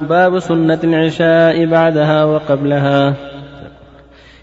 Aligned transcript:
باب 0.00 0.38
سنة 0.38 0.78
العشاء 0.84 1.66
بعدها 1.66 2.24
وقبلها. 2.24 3.14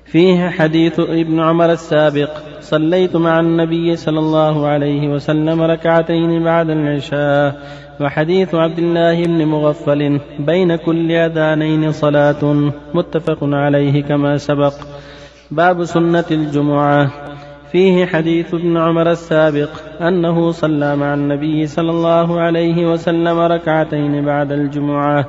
فيه 0.06 0.50
حديث 0.50 1.00
ابن 1.00 1.40
عمر 1.40 1.72
السابق 1.72 2.30
صليت 2.62 3.16
مع 3.16 3.40
النبي 3.40 3.96
صلى 3.96 4.20
الله 4.20 4.68
عليه 4.68 5.08
وسلم 5.08 5.62
ركعتين 5.62 6.44
بعد 6.44 6.70
العشاء 6.70 7.62
وحديث 8.02 8.56
عبد 8.56 8.80
الله 8.80 9.24
بن 9.24 9.46
مغفل 9.46 10.20
بين 10.40 10.76
كل 10.76 11.12
أذانين 11.12 11.92
صلاة 11.92 12.72
متفق 12.94 13.38
عليه 13.42 14.04
كما 14.04 14.38
سبق. 14.38 14.74
باب 15.52 15.84
سنة 15.84 16.26
الجمعة. 16.32 17.12
فيه 17.74 18.06
حديث 18.06 18.54
ابن 18.54 18.78
عمر 18.78 19.12
السابق 19.12 19.70
أنه 20.02 20.52
صلى 20.52 20.96
مع 20.96 21.14
النبي 21.14 21.68
صلى 21.68 21.92
الله 21.92 22.40
عليه 22.40 22.92
وسلم 22.92 23.40
ركعتين 23.40 24.26
بعد 24.26 24.52
الجمعة 24.52 25.26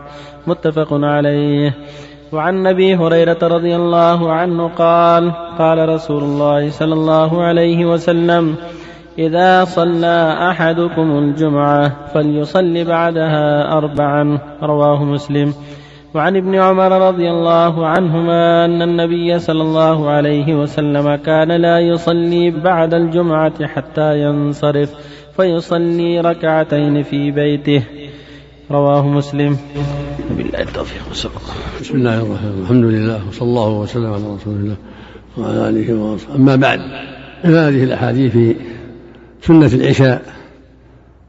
متفق 0.47 0.89
عليه. 0.93 1.75
وعن 2.33 2.67
أبي 2.67 2.97
هريرة 2.97 3.39
رضي 3.43 3.77
الله 3.77 4.33
عنه 4.33 4.69
قال 4.69 5.33
قال 5.59 5.89
رسول 5.89 6.23
الله 6.23 6.71
صلى 6.71 6.93
الله 6.93 7.43
عليه 7.43 7.87
وسلم 7.87 8.57
إذا 9.19 9.65
صلى 9.65 10.37
أحدكم 10.51 11.19
الجمعة 11.19 12.07
فليصل 12.15 12.85
بعدها 12.85 13.73
اربعا. 13.79 14.39
رواه 14.63 15.05
مسلم. 15.05 15.55
وعن 16.15 16.37
ابن 16.37 16.55
عمر 16.55 17.09
رضي 17.09 17.31
الله 17.31 17.87
عنهما 17.87 18.65
أن 18.65 18.83
النبي 18.83 19.39
صلى 19.39 19.63
الله 19.63 20.11
عليه 20.11 20.55
وسلم 20.55 21.15
كان 21.15 21.53
لا 21.53 21.79
يصلي 21.79 22.51
بعد 22.51 22.95
الجمعة 22.95 23.67
حتى 23.67 24.23
ينصرف 24.23 24.95
فيصلي 25.37 26.21
ركعتين 26.21 27.03
في 27.03 27.31
بيته. 27.31 27.83
رواه 28.71 29.09
مسلم. 29.09 29.57
بالله 30.31 30.63
التوفيق 30.63 31.03
بسم 31.81 31.95
الله 31.95 32.17
الرحمن 32.17 32.49
الرحيم. 32.49 32.63
الحمد 32.63 32.85
لله 32.85 33.29
وصلى 33.29 33.49
الله 33.49 33.69
وسلم 33.69 34.13
على 34.13 34.35
رسول 34.35 34.55
الله 34.55 34.77
وعلى 35.39 35.69
آله 35.69 35.95
وصحبه. 35.95 36.37
أما 36.37 36.57
بعد 36.57 36.81
هذه 37.43 37.85
الأحاديث 37.85 38.33
في 38.33 38.57
سنة 39.43 39.71
العشاء 39.75 40.23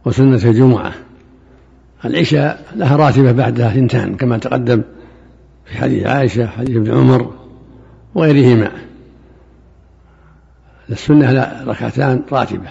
وسنة 0.05 0.41
الجمعة 0.45 1.04
العشاء 2.05 2.65
لها 2.75 2.95
راتبة 2.95 3.31
بعدها 3.31 3.69
ثنتان 3.69 4.15
كما 4.15 4.37
تقدم 4.37 4.81
في 5.65 5.77
حديث 5.77 6.05
عائشة 6.05 6.47
حديث 6.47 6.77
ابن 6.77 6.91
عمر 6.91 7.33
وغيرهما. 8.15 8.71
السنة 10.89 11.31
لا 11.31 11.63
ركعتان 11.67 12.21
راتبة 12.31 12.69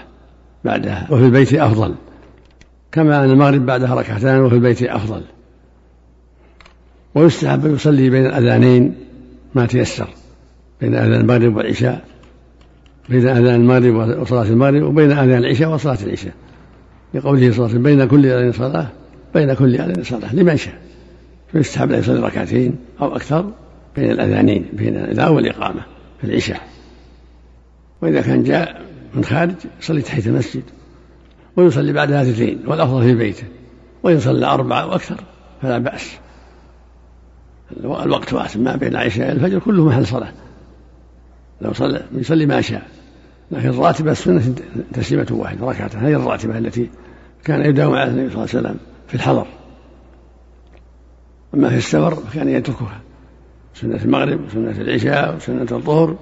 بعدها 0.64 1.06
وفي 1.10 1.24
البيت 1.24 1.54
أفضل. 1.54 1.94
كما 2.92 3.24
أن 3.24 3.30
المغرب 3.30 3.66
بعدها 3.66 3.94
ركعتان 3.94 4.40
وفي 4.40 4.54
البيت 4.54 4.82
أفضل. 4.82 5.22
ويستحب 7.14 7.66
أن 7.66 7.74
يصلي 7.74 8.10
بين 8.10 8.26
الأذانين 8.26 8.94
ما 9.54 9.66
تيسر 9.66 10.08
بين 10.80 10.94
أذان 10.94 11.20
المغرب 11.20 11.56
والعشاء 11.56 12.04
بين 13.08 13.28
أذان 13.28 13.60
المغرب 13.60 14.20
وصلاة 14.20 14.42
المغرب 14.42 14.82
وبين 14.82 15.12
أذان 15.12 15.38
العشاء 15.38 15.68
وصلاة 15.68 15.98
العشاء. 16.02 16.32
لقوله 17.14 17.40
صلى 17.40 17.50
الله 17.50 17.68
عليه 17.68 17.74
وسلم 17.74 17.82
بين 17.82 18.04
كل 18.04 18.26
أذان 18.26 18.52
صلاة 18.52 18.86
بين 19.34 19.54
كل 19.54 19.74
أذان 19.74 20.04
صلاة 20.04 20.34
لمن 20.34 20.56
شاء. 20.56 20.74
فيستحب 21.52 21.92
أن 21.92 21.98
يصلي 21.98 22.20
ركعتين 22.20 22.76
أو 23.00 23.16
أكثر 23.16 23.52
بين 23.96 24.10
الأذانين 24.10 24.66
بين 24.72 24.96
الأذان 24.96 25.32
والإقامة 25.32 25.80
في 26.20 26.24
العشاء. 26.24 26.60
وإذا 28.02 28.20
كان 28.20 28.42
جاء 28.42 28.82
من 29.14 29.24
خارج 29.24 29.54
يصلي 29.80 30.02
تحت 30.02 30.26
المسجد 30.26 30.62
ويصلي 31.56 31.92
بعدها 31.92 32.22
اثنتين 32.22 32.58
والأفضل 32.66 33.02
في 33.02 33.14
بيته 33.14 33.44
وإن 34.02 34.20
صلى 34.20 34.46
أربعة 34.46 34.86
وأكثر 34.86 35.20
فلا 35.62 35.78
بأس. 35.78 36.10
الوقت 37.84 38.32
واسع 38.32 38.60
ما 38.60 38.76
بين 38.76 38.88
العشاء 38.88 39.28
والفجر 39.28 39.58
كله 39.58 39.84
محل 39.84 40.06
صلاة. 40.06 40.32
لو 41.60 41.72
صلى 41.72 42.02
يصلي 42.12 42.46
ما 42.46 42.60
شاء. 42.60 42.82
لكن 43.50 43.68
الراتبة 43.68 44.12
السنة 44.12 44.54
تسليمة 44.92 45.26
واحدة 45.30 45.66
ركعتين 45.66 46.00
هذه 46.00 46.12
الراتبة 46.12 46.58
التي 46.58 46.90
كان 47.44 47.64
يداوم 47.64 47.94
على 47.94 48.10
النبي 48.10 48.30
صلى 48.30 48.44
الله 48.44 48.48
عليه 48.54 48.60
وسلم. 48.60 48.93
في 49.08 49.14
الحضر. 49.14 49.46
أما 51.54 51.68
في 51.68 51.76
السفر 51.76 52.14
فكان 52.14 52.48
يتركها. 52.48 53.00
سنة 53.74 54.04
المغرب 54.04 54.40
وسنة 54.46 54.70
العشاء 54.70 55.36
وسنة 55.36 55.66
الظهر 55.72 56.16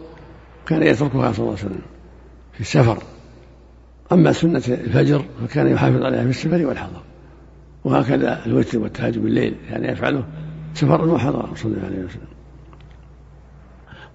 كان 0.67 0.83
يتركها 0.83 1.33
صلى 1.33 1.45
الله 1.45 1.59
عليه 1.59 1.67
وسلم 1.67 1.83
في 2.53 2.61
السفر. 2.61 3.03
أما 4.13 4.33
سنة 4.33 4.63
الفجر 4.69 5.25
فكان 5.43 5.69
يحافظ 5.69 6.03
عليها 6.03 6.23
في 6.23 6.31
السفر 6.31 6.67
والحضر. 6.67 7.03
وهكذا 7.85 8.47
الوتر 8.47 8.79
والتهجد 8.79 9.19
بالليل 9.19 9.55
يعني 9.71 9.89
يفعله 9.89 10.25
سفر 10.75 11.09
وحضر 11.09 11.49
صلى 11.57 11.73
الله 11.73 11.87
عليه 11.87 11.99
وسلم. 11.99 12.33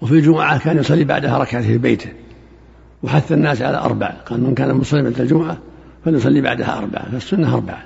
وفي 0.02 0.14
الجمعة 0.14 0.60
كان 0.60 0.78
يصلي 0.78 1.04
بعدها 1.04 1.38
ركعتين 1.38 1.62
في 1.62 1.78
بيته. 1.78 2.10
وحث 3.04 3.32
الناس 3.32 3.62
على 3.62 3.78
أربع. 3.78 4.08
قال 4.08 4.42
من 4.42 4.56
كان 4.56 4.76
مسلما 4.76 5.08
الجمعة 5.08 5.58
فليصلي 6.06 6.42
بعدها 6.42 6.78
أربعة 6.78 7.12
فالسنة 7.12 7.54
أربعة. 7.54 7.86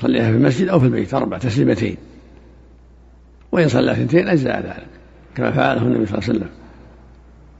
صليها 0.00 0.30
في 0.30 0.36
المسجد 0.36 0.68
أو 0.68 0.80
في 0.80 0.86
البيت 0.86 1.14
أربع 1.14 1.38
تسليمتين. 1.38 1.96
وإن 3.52 3.68
صلى 3.68 3.92
اثنتين 3.92 4.28
أجزاء 4.28 4.60
ذلك 4.60 4.88
كما 5.34 5.50
فعله 5.50 5.82
النبي 5.82 6.06
صلى 6.06 6.18
الله 6.18 6.28
عليه 6.28 6.38
وسلم. 6.38 6.48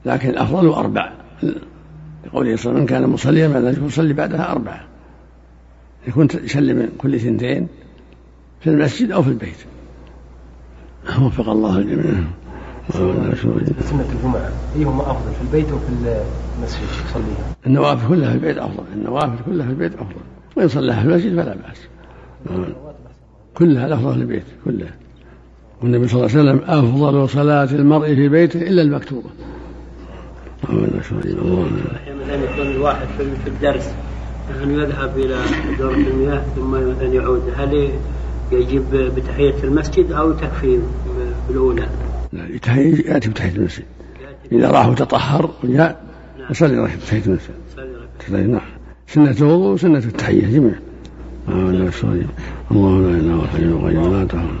لكن 0.05 0.29
الأفضل 0.29 0.67
أربع. 0.67 1.11
لقوله 1.43 1.55
صلى 2.25 2.33
الله 2.33 2.41
عليه 2.41 2.53
وسلم 2.53 2.75
من 2.75 2.85
كان 2.85 3.09
مصليا 3.09 3.47
فليصلي 3.47 4.13
بعدها 4.13 4.51
أربعة 4.51 4.87
يكون 6.07 6.27
يسلم 6.43 6.89
كل 6.97 7.15
اثنتين 7.15 7.67
في 8.61 8.69
المسجد 8.69 9.11
أو 9.11 9.23
في 9.23 9.29
البيت. 9.29 9.57
وفق 11.21 11.49
الله 11.49 11.77
الجميع. 11.77 12.23
سنة 12.91 14.05
الجمعة 14.15 14.51
أيهما 14.75 15.11
أفضل 15.11 15.31
في 15.33 15.41
البيت 15.41 15.71
وفي 15.71 15.85
المسجد؟ 15.89 16.81
يصليها؟ 17.09 17.55
النوافل 17.67 18.07
كلها 18.07 18.29
في 18.29 18.35
البيت 18.35 18.57
أفضل. 18.57 18.83
النوافل 18.93 19.43
كلها 19.45 19.65
في 19.65 19.71
البيت 19.71 19.93
أفضل. 19.93 20.21
وإن 20.55 20.67
صلىها 20.67 21.01
في 21.01 21.07
المسجد 21.07 21.31
فلا 21.41 21.55
بأس. 21.55 21.87
كلها 23.53 23.87
الأفضل 23.87 24.13
في 24.13 24.19
البيت 24.19 24.43
كلها. 24.65 24.93
والنبي 25.81 26.07
صلى 26.07 26.25
الله 26.25 26.37
عليه 26.37 26.41
وسلم 26.41 26.69
أفضل 26.69 27.29
صلاة 27.29 27.71
المرء 27.71 28.15
في 28.15 28.29
بيته 28.29 28.61
إلا 28.61 28.81
المكتوبة. 28.81 29.29
مثلا 30.69 32.43
يكون 32.43 32.67
الواحد 32.67 33.07
في 33.17 33.47
الدرس 33.47 33.93
أن 34.63 34.71
يذهب 34.71 35.17
إلى 35.17 35.37
دورة 35.79 35.95
المياه 35.95 36.43
ثم 36.55 36.75
أن 36.75 37.13
يعود؟ 37.13 37.53
هل 37.55 37.89
يجب 38.51 38.95
بتحية 39.15 39.63
المسجد 39.63 40.11
أو 40.11 40.31
تكفي 40.31 40.79
بالأولى؟ 41.47 41.87
لا 42.33 42.47
يأتي 43.05 43.29
بتحية 43.29 43.55
المسجد. 43.55 43.85
إذا 44.51 44.71
راح 44.71 44.87
وتطهر 44.87 45.51
وجاء 45.63 46.03
يصلي 46.49 46.87
تحية 47.07 47.21
المسجد. 47.25 47.53
نعم. 48.29 48.61
سنة 49.07 49.31
الوضوء 49.31 49.73
وسنة 49.73 49.97
التحية 49.97 50.47
جميعا. 50.47 50.79
الله 51.49 51.71
لا 53.01 53.09
اله 53.09 53.45
الا 53.55 53.73
هو 53.73 53.87
الحي 53.87 54.09
لا 54.09 54.25
تهون 54.25 54.59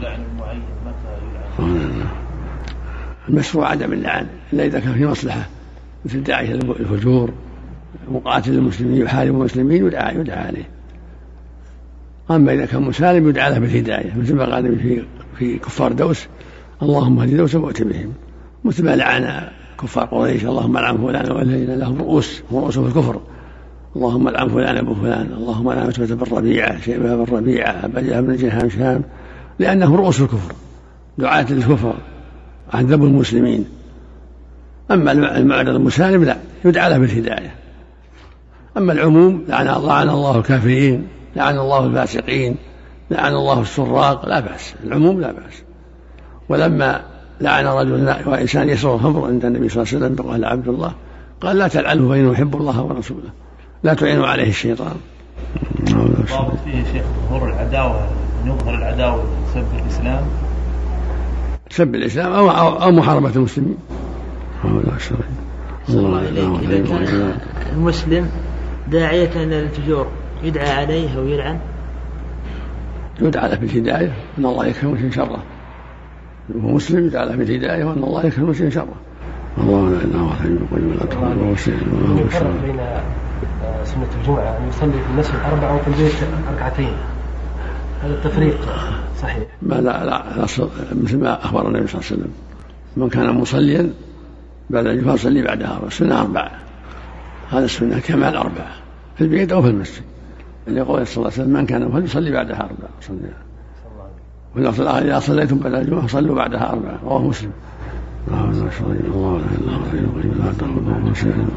المشروع 3.29 3.69
عدم 3.69 3.93
اللعن 3.93 4.27
إلا 4.53 4.65
إذا 4.65 4.79
كان 4.79 4.93
في 4.93 5.05
مصلحة 5.05 5.49
مثل 6.05 6.23
داعيه 6.23 6.53
الفجور 6.53 7.33
مقاتل 8.11 8.53
المسلمين 8.53 9.01
يحارب 9.01 9.35
المسلمين 9.35 9.85
يدعى 9.85 10.15
يدعى 10.15 10.39
عليه. 10.39 10.69
أما 12.31 12.53
إذا 12.53 12.65
كان 12.65 12.81
مسالم 12.81 13.29
يدعى 13.29 13.51
له 13.51 13.59
بالهداية 13.59 14.13
مثل 14.17 14.35
ما 14.35 14.55
قال 14.55 14.79
في 14.79 15.03
في 15.37 15.57
كفار 15.57 15.91
دوس 15.91 16.27
اللهم 16.81 17.19
اهد 17.19 17.37
دوس 17.37 17.55
وأت 17.55 17.81
بهم. 17.81 18.13
مثل 18.63 18.85
ما 18.85 18.95
لعن 18.95 19.47
كفار 19.81 20.05
قريش 20.05 20.45
اللهم 20.45 20.77
العن 20.77 20.97
فلان 20.97 21.31
والذين 21.31 21.79
لهم 21.79 21.97
رؤوس 21.97 22.43
رؤوس 22.51 22.79
في 22.79 22.87
الكفر. 22.87 23.21
اللهم 23.95 24.27
العن 24.27 24.49
فلان 24.49 24.77
ابو 24.77 24.93
فلان 24.93 25.31
اللهم 25.37 25.69
العن 25.69 25.87
عتبة 25.87 26.15
بن 26.15 26.35
ربيعة 26.35 26.81
شيبة 26.81 27.15
بن 27.15 27.35
ربيعة 27.35 27.85
أبا 27.85 28.21
بن 28.21 28.35
جهام 28.35 28.69
شام 28.69 29.01
لأنهم 29.59 29.95
رؤوس 29.95 30.21
الكفر 30.21 30.53
دعاة 31.17 31.45
للكفر 31.53 31.93
عذبوا 32.73 33.07
المسلمين. 33.07 33.65
أما 34.91 35.11
المعرض 35.11 35.69
المسالم 35.69 36.23
لا 36.23 36.37
يدعى 36.65 36.89
له 36.89 36.97
بالهداية. 36.97 37.55
أما 38.77 38.93
العموم 38.93 39.45
لعن 39.47 39.65
لعن 39.65 40.09
الله 40.09 40.37
الكافرين 40.37 41.07
لعن 41.35 41.57
الله 41.57 41.85
الفاسقين 41.85 42.55
لعن 43.11 43.33
الله 43.33 43.61
السراق 43.61 44.29
لا 44.29 44.39
بأس. 44.39 44.73
العموم 44.83 45.21
لا 45.21 45.31
بأس. 45.31 45.63
ولما 46.49 47.01
لعن 47.41 47.65
رجل 47.65 48.15
وإنسان 48.25 48.69
يسر 48.69 48.95
الخمر 48.95 49.27
عند 49.27 49.45
النبي 49.45 49.69
صلى 49.69 49.83
الله 49.83 49.93
عليه 49.93 50.05
وسلم 50.05 50.15
فقال 50.15 50.45
عبد 50.45 50.67
الله 50.67 50.93
قال 51.41 51.57
لا 51.57 51.67
تلعنه 51.67 52.09
فإنه 52.09 52.31
يحب 52.31 52.55
الله 52.55 52.81
ورسوله. 52.81 53.29
لا 53.83 53.93
تعينوا 53.93 54.27
عليه 54.27 54.49
الشيطان. 54.49 54.95
ضابط 55.89 56.55
فيه 56.65 56.83
شيخ 56.93 57.03
ظهور 57.29 57.49
العداوة 57.49 58.07
يظهر 58.45 58.75
العداوة 58.75 59.23
سب 59.53 59.65
الإسلام. 59.83 60.23
سب 61.69 61.95
الإسلام 61.95 62.33
أو 62.33 62.49
أو 62.69 62.91
محاربة 62.91 63.35
المسلمين. 63.35 63.77
الله 65.89 66.19
إليك. 66.19 66.71
إذا 66.71 67.05
كان 67.05 67.37
المسلم 67.73 68.29
داعية 68.91 69.43
إلى 69.43 69.59
الفجور 69.59 70.07
يدعى 70.43 70.71
عليه 70.71 71.17
أو 71.17 71.27
يلعن؟ 71.27 71.59
يدعى 73.21 73.49
له 73.49 73.55
بالهداية 73.55 74.13
أن 74.37 74.45
الله 74.45 74.65
يكفي 74.65 74.83
المسلم 74.83 75.11
شره. 75.11 75.43
وهو 76.55 76.75
مسلم 76.75 77.07
يدعى 77.07 77.25
له 77.25 77.35
بالهداية 77.35 77.83
وأن 77.83 78.03
الله 78.03 78.25
يكفي 78.25 78.37
المسلم 78.37 78.69
شره. 78.69 78.95
الله 79.57 79.89
لا 79.89 79.97
إله 79.97 80.05
إلا 80.05 80.21
هو 80.21 80.27
القيوم 80.71 80.93
لا 82.15 82.21
يفرق 82.21 82.51
بين 82.65 82.79
سنة 83.83 84.07
الجمعة 84.21 84.57
أن 84.57 84.69
يصلي 84.69 84.91
في 84.91 85.09
المسجد 85.13 85.35
أربعة 85.51 85.75
وفي 85.75 85.87
البيت 85.87 86.13
ركعتين. 86.55 86.93
هذا 88.03 88.13
التفريق 88.13 88.57
صحيح. 89.21 89.43
ما 89.61 89.75
لا 89.75 90.05
لا 90.05 90.23
مثل 91.03 91.17
ما 91.17 91.45
أخبر 91.45 91.67
النبي 91.67 91.87
صلى 91.87 92.01
الله 92.01 92.11
عليه 92.11 92.21
وسلم. 92.21 92.31
من 92.97 93.09
كان 93.09 93.35
مصليا 93.35 93.93
بعد 94.69 94.85
الجمعة 94.85 95.13
يصلي 95.13 95.41
بعدها 95.41 95.79
السنة 95.87 96.21
أربعة. 96.21 96.51
هذا 97.51 97.65
السنة 97.65 97.99
كمال 97.99 98.35
أربعة 98.35 98.71
في 99.15 99.21
البيت 99.23 99.51
أو 99.51 99.61
في 99.61 99.67
المسجد. 99.67 100.03
اللي 100.67 100.79
يقول 100.79 101.07
صلى 101.07 101.17
الله 101.17 101.33
عليه 101.33 101.43
وسلم 101.43 101.53
من 101.53 101.65
كان 101.65 101.91
فليصلي 101.91 102.31
بعدها 102.31 102.57
أربعة 102.57 102.89
صلى 103.01 103.17
واللفظ 104.55 104.81
الآخر 104.81 105.05
إذا 105.05 105.19
صليتم 105.19 105.57
بعد 105.57 105.73
الجمعة 105.73 106.07
صلوا 106.07 106.35
بعدها 106.35 106.71
أربعة 106.71 106.99
رواه 107.03 107.27
مسلم. 107.27 107.51
اللهم 108.27 108.53
صل 108.53 108.85
الله 108.85 109.37
لا 109.37 109.75
اله 109.93 110.09
الا 110.23 110.43
لا 110.43 110.53
تاخذه 110.59 111.13
سنه 111.13 111.47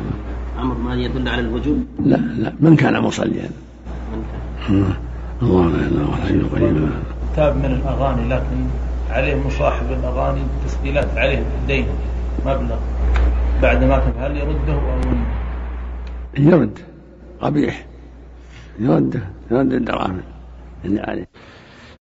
أمر 0.64 0.78
ما 0.78 0.94
يدل 0.94 1.28
على 1.28 1.40
الوجوب؟ 1.40 1.84
لا 2.04 2.16
لا. 2.16 2.52
من 2.60 2.76
كان 2.76 3.00
مصليا؟ 3.00 3.50
الله 5.42 5.68
لا 5.68 5.76
إله 5.76 5.86
إلا 5.86 6.02
هو 6.02 6.14
الحي 6.14 6.34
القيوم 6.34 6.90
تاب 7.36 7.56
من 7.56 7.64
الأغاني 7.64 8.28
لكن 8.28 8.56
عليه 9.10 9.46
مصاحب 9.46 9.86
الأغاني 9.92 10.40
تسجيلات 10.66 11.08
عليه 11.16 11.42
دين 11.66 11.86
مبلغ. 12.46 12.78
بعد 13.62 13.84
ما 13.84 13.98
تاب 13.98 14.14
هل 14.18 14.36
يرده 14.36 14.72
أو 14.72 15.00
يرد 16.38 16.78
قبيح. 17.40 17.86
يرده 18.78 19.20
يرد 19.50 19.72
الدراهم. 19.72 20.20
اللي 20.84 21.00
عليه 21.00 21.28